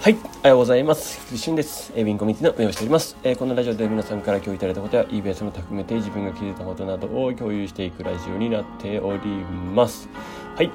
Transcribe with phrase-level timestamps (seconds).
[0.00, 1.18] はい、おはようございます。
[1.26, 1.92] 菊池俊です。
[1.94, 3.18] えー、ウィンコミュニティの運営をしております。
[3.22, 9.28] えー、このラジオで皆さんから共有いただいたことや EBS も含めて自分が気づいたことなどを共有していくラジオになっており
[9.74, 10.08] ます。
[10.56, 10.70] はい、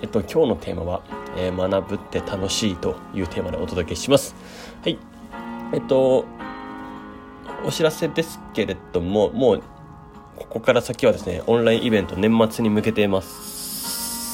[0.00, 1.02] えっと、今日のテーマは、
[1.36, 4.34] えー、学ぶって楽しいというテーマでお届けします。
[4.82, 4.98] はい、
[5.74, 6.24] えっと、
[7.66, 9.62] お知らせですけれども、もう、
[10.36, 13.59] ここから先はですね、オンラインイベント年末に向けてます。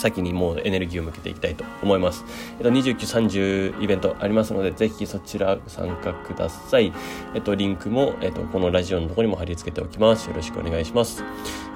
[0.07, 2.25] 先にもうエネルギーを向けていきたいと思います。
[2.59, 2.97] えっと、29、
[3.75, 6.93] 30イベントありますので、ぜひそちら参加ください。
[7.35, 10.29] えっと、リンクも、えっと、このラジオのところにも貼り付けておきます。
[10.29, 11.25] よろしくお願いします。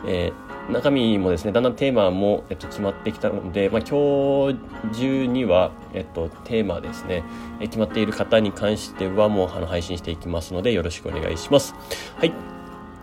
[0.06, 4.58] えー、中身もですね、だんだんテーマも、えっと、決まってきたので、まあ、今日
[4.96, 7.24] 中には、えっと、テーマですね、
[7.60, 11.74] え決まっている方に関してはもうあの配信していきますので、よろしくお願いします。
[12.16, 12.59] はい。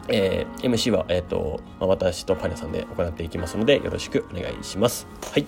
[0.09, 5.07] えー、MC は、え、ー、と、まあ、私とパン屋さんで行っていきますので、よろしくお願いします。
[5.31, 5.45] はい。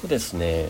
[0.00, 0.68] とですね、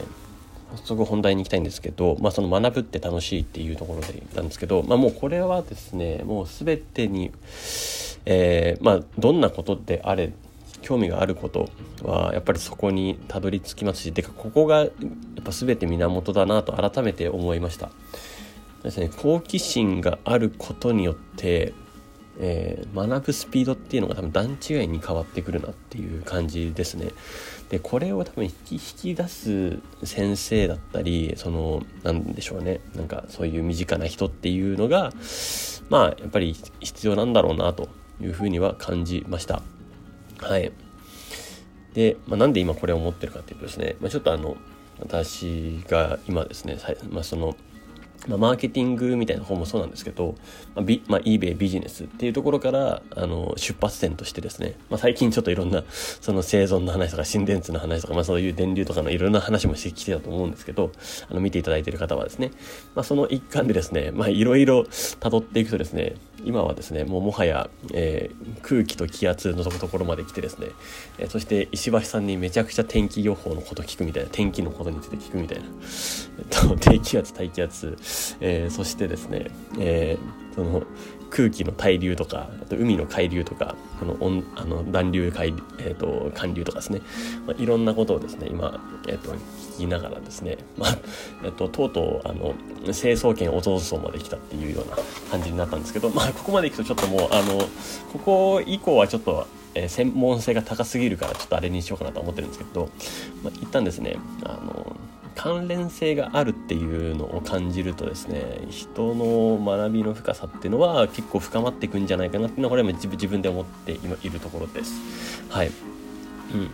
[0.76, 7.30] 早速本題に行きたいんですけど、まあ、その学ぶって楽しいっていうところでなんですけど、まあ、もうこれはですねもう全てに、
[8.24, 10.32] えー、まあ、どんなことであれ
[10.82, 11.68] 興味があること
[12.02, 14.88] はやっぱりそこにたどり着きますしでかここがやっ
[15.42, 17.90] ぱ全て源だなと改めて思いました。
[18.82, 21.72] ですね、好奇心があることによって
[22.38, 27.10] えー、学ぶスピードっていうのが多分段違いに変わってくるなっていう感じですね。
[27.70, 35.12] でこれを多分引き引き出す先生だったりそのなんでしょうねなんかそういう身近な人っていうのが
[35.88, 37.88] まあやっぱり必要なんだろうなと
[38.20, 39.62] いうふうには感じました。
[40.38, 40.72] はい。
[41.94, 44.56] で、まあ、なんで今これを思ってるかっていうとですね、まあ、ちょっとあの
[45.00, 46.78] 私が今ですね、
[47.10, 47.56] まあ、その
[48.28, 50.34] まあ、マーケティングみたいな本もそうなんですけど、
[50.74, 60.92] まあビまあ、eBay ビジネスっていうところからあの出発点としてですね、まあ、最近ちょっといろんなその生存の話とか心電図の話とか、まあ、そういう電流とかのいろんな話もしてきてたと思うんですけど
[61.30, 62.50] あの見ていただいている方はですね、
[62.94, 66.14] まあ、その一環でですねいろいろ辿っていくとですね
[66.44, 70.68] 今はですねもうもはや、えー、空気と気圧のところまで来てですね、
[71.18, 75.64] えー、そして石橋さんにめちゃくちゃ天気予報のこと聞くみたいな天気のことについて聞くみたいな、
[76.38, 77.96] えっと、低気圧大気圧
[78.40, 79.46] えー、そしてですね、
[79.78, 80.82] えー、その
[81.30, 87.00] 空気の対流とかあと海の海流とかこのあの暖流海、えーと、寒流とかですね、
[87.46, 90.98] まあ、いろんなことをですね今、えーと、聞きながらですね、まあ
[91.44, 92.54] えーと、とうとうあの
[92.92, 94.96] 成層圏弟層まで来たっていうような
[95.30, 97.58] 感じになったんですけど、まあ、ここまでいくとちょっともうあの
[98.12, 99.46] ここ以降はちょっと
[99.76, 102.88] え、専門性が高すぎるからちょっとあれにしようかなと思ってるんですけど、
[103.44, 104.96] まあ、一旦ですねあの
[105.36, 114.94] 関連性があるっていうのを感じるとですね人の学びの深さっていうのは結構深まっていくんじゃないかなっていうのはこれは自分で思っているところです。
[115.50, 115.70] はい、う
[116.56, 116.70] ん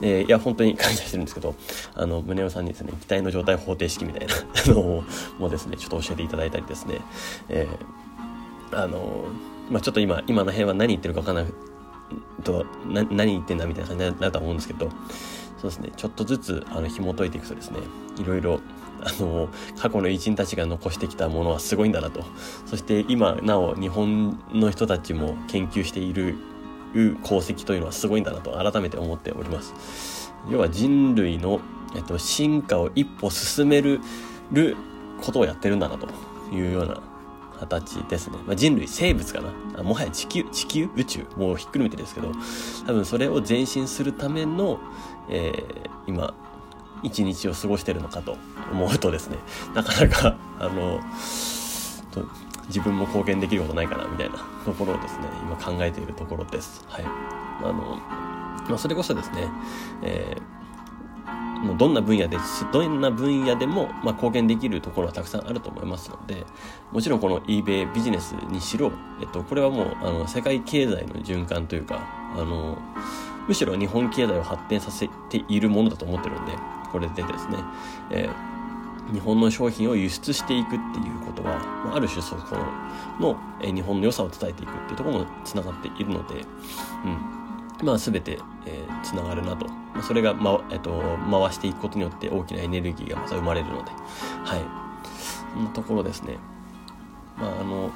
[0.00, 1.54] でいや本当に感謝してるんですけど
[1.94, 4.34] あの宗男さんにですね機体の状態方程式みたいな
[4.74, 5.04] のを
[5.38, 7.00] もうですねちょっと教えていただいたりですね、
[7.48, 9.24] えー、あの
[9.70, 11.52] まあ、ちょっと今今の辺は何言ってるか分からない
[12.44, 14.90] と何言ってんだみたいな感じになると思うんですけど
[15.70, 15.92] そうですね。
[15.96, 17.78] ちょっとずつあの紐解いていくとですね
[18.18, 18.60] いろいろ
[19.02, 22.24] あの過去の偉人たちが残してきたものはすごいんだなと。
[22.66, 26.36] そして今なお日本の人たちも研究している
[27.24, 30.32] 功績というのはすごいんだなと改めて思っております。
[30.50, 31.60] 要は人類の、
[31.96, 34.00] えっと、進化を一歩進める
[35.20, 36.08] ことをやってるんだなと
[36.54, 37.00] いうような
[37.58, 38.38] 形ですね。
[38.46, 39.40] まあ、人類、生物か
[39.74, 39.82] な？
[39.82, 42.32] もはや地球、地球、宇宙、もうひっくるめてですけど、
[42.86, 44.78] 多分それを前進するための、
[45.28, 46.34] えー、今、
[47.02, 48.36] 一日を過ごしてるのかと
[48.72, 49.38] 思うとですね、
[49.74, 51.00] なかなか、あの、
[52.68, 56.84] 自分も貢献できることないかな、みたいなところをですね、今考えているところです。
[56.88, 57.04] はい。
[57.04, 58.00] あの、
[58.68, 59.48] まあ、それこそですね、
[60.02, 60.56] えー
[61.60, 62.36] もうどんな分野で
[62.72, 66.44] どんな分野でも、まあ、貢献できるところはたくさんあると思いますので
[66.92, 72.00] もちろんこの eBay ビジネスにしろ、えっと、これはもうあの世界経済の循環というか
[72.34, 72.78] あの
[73.48, 76.52] むしろ日本経済を発展させているものだと思ってるんで
[76.90, 77.58] これでですね、
[78.10, 82.56] えー、日本の商品を輸出していくっていうことは、まあ、る種そこ
[83.20, 86.44] の、えー、日本の良さを伝えていくっていうところもつながっているので、
[87.04, 87.45] うん。
[87.82, 93.90] まあ、全て、えー、つながるなと、まあ、それが、まえっと、回していくことによって大きなエネルギーがまた生まれるので、
[94.44, 94.60] はい、
[95.52, 96.38] そんなところですね。
[97.36, 97.90] まああの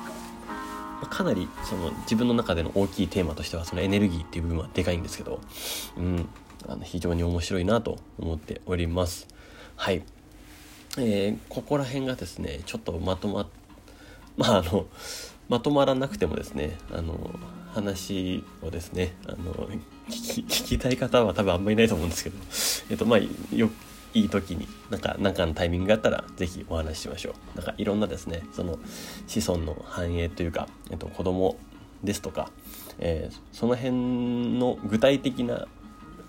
[1.09, 5.41] かなりその自分の中での大きいテーマとしてはそのエネルギーっていう部分はでかいんですけど、
[5.97, 6.29] うん、
[6.69, 9.27] あの非常に面白いなと思っております。
[9.77, 10.03] はい。
[10.99, 13.49] えー、ここら辺がですね、ちょっとまとま、
[14.37, 14.87] まああの、
[15.49, 17.31] まとまらなくてもですね、あの、
[17.73, 19.69] 話をですねあの
[20.09, 22.37] 聞き聞きたい方は多分あんまりいないと思うんですけど、
[22.91, 23.19] えっとまあ、
[23.55, 23.71] よ
[24.13, 27.57] いい時になんか何かのタイミングがあったら是非お話ししましょう。
[27.57, 28.79] なんかいろんなですねその
[29.27, 31.57] 子孫の繁栄というか、えっと、子供
[32.03, 32.51] ですとか、
[32.99, 35.67] えー、その辺の具体的な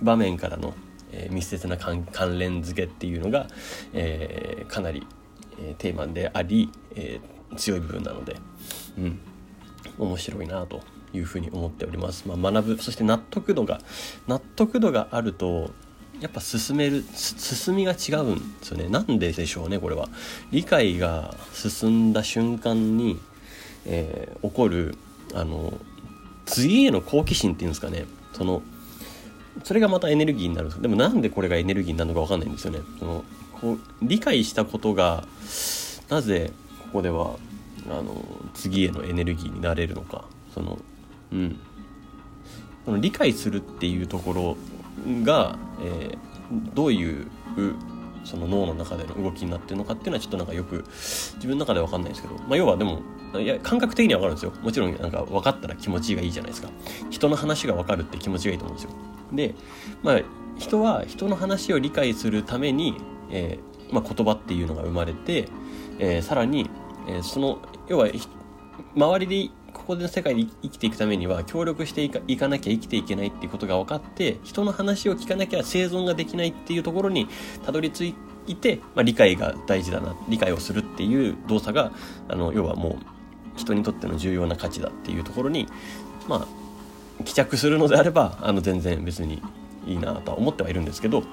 [0.01, 0.73] 場面からの、
[1.11, 2.05] えー、密接な関
[2.37, 3.47] 連付けっていうのが、
[3.93, 5.07] えー、かなり、
[5.59, 7.19] えテーマであり、え
[7.57, 8.35] 強い部分なので、
[8.97, 9.19] うん、
[9.97, 10.81] 面白いなと
[11.13, 12.27] いうふうに思っております。
[12.27, 13.81] まあ、学ぶそして納得度が
[14.27, 15.71] 納得度があると
[16.19, 18.87] やっぱ進める進みが違うんですよね。
[18.89, 20.07] なんででしょうねこれは。
[20.51, 23.19] 理解が進んだ瞬間に、
[23.85, 24.95] えー、起こる
[25.33, 25.73] あの
[26.45, 28.05] 次への好奇心っていうんですかね。
[28.33, 28.61] その
[29.63, 30.81] それがまたエネルギーになるんです。
[30.81, 32.79] でもなんでこれがエネルギーになるのか分かんないんですよね。
[32.99, 33.23] その
[33.59, 35.25] こう理解したことが
[36.09, 36.51] なぜ
[36.83, 37.35] ここでは
[37.89, 38.23] あの
[38.53, 40.79] 次へのエネルギーになれるのかその
[41.31, 41.59] うん。
[42.85, 44.57] その理解するっていうところ
[45.23, 47.27] が、えー、どういう
[48.23, 50.83] その脳の中での動きになってるのかっていうのはちょっとなんかよく
[51.35, 53.01] 自分の中では分かんないですけど、まあ、要はでも
[53.39, 54.53] いや感覚的には分かるんですよ。
[54.61, 56.69] もちろんなんか分かったら気持ちがいいじゃないですか。
[57.09, 58.97] 人の話が分かるって気持ちがいいと思うんですよ。
[59.31, 59.55] で
[60.03, 60.21] まあ
[60.57, 62.95] 人は人の話を理解するために、
[63.29, 65.47] えーまあ、言葉っていうのが生まれて、
[65.99, 66.69] えー、さらに、
[67.17, 68.07] え、その要は
[68.95, 77.27] 周りでここでの世界で生きていくためには協力していかいかなきゃ生きていけないっていうことが分かって人の話を聞かなきゃ生存ができないっていうところに
[77.65, 78.13] たどり着
[78.47, 81.91] いて、まあ、理解が大事だな理解をするっていう動作が
[82.27, 82.99] あの要はも
[83.55, 85.67] う人にとっての重要な価値だっていうところに
[86.27, 89.41] まあ帰着するのであればあの全然別に
[89.85, 91.23] いいなとは思ってはいるんですけど、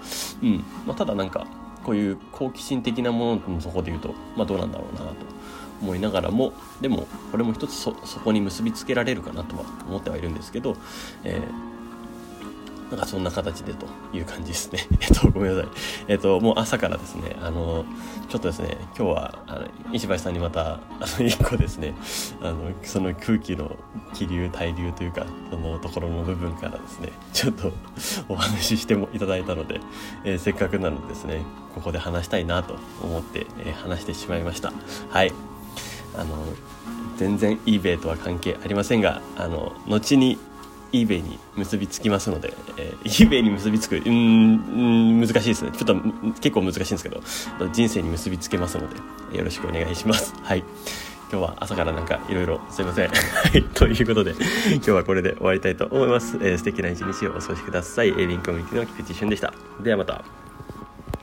[0.43, 0.65] うん。
[0.87, 1.47] まあ、ただなんか
[1.89, 5.07] こういう好奇心的なもののそこで言うと、まあ、どうなんだろうなと
[5.81, 6.53] 思いながらも
[6.83, 10.77] でもこれも一つそこに結びつけられるかなとは思ってはいるんですけど、
[11.25, 11.43] えー、
[12.91, 14.87] なんかそんな形でという感じですね。
[15.01, 15.71] えっと、ごめんなさい。
[16.09, 17.85] えっと、もう朝からですね、あの、
[18.29, 20.81] ちょっとですね、今日は、あの、石橋さんにまた、あ
[21.19, 21.95] の、 一個ですね、
[22.41, 23.77] あの、その空気の
[24.15, 27.73] 気流、対流というか、そのところの部分からですね、ちょっと
[28.29, 29.81] お話ししてもいただいたので、
[30.25, 31.43] えー、せっかくなのでですね、
[31.75, 34.73] ここで話したいなと思って、えー、話してしまいました。
[35.11, 35.33] はい。
[36.17, 36.37] あの
[37.17, 40.39] 全然 eBay とは関係ありませんがあの後に
[40.93, 45.95] eBay に結びつきますので、えー、eBay に結びつくうん難しいですねちょっと
[46.41, 47.21] 結構難しいんですけど
[47.73, 48.89] 人生に結びつけますの
[49.31, 50.65] でよろしくお願いします はい
[51.31, 53.11] 今日は朝からなんかいろいろすいません。
[53.13, 53.15] は
[53.55, 53.63] い。
[53.63, 54.35] ということで、
[54.77, 56.39] 今日はこれで終わりたいと思います。
[56.41, 58.09] えー、素敵な一日をお過ごしください。
[58.19, 59.53] エイビンコミュニティの菊池俊でした。
[59.79, 60.48] ではまた。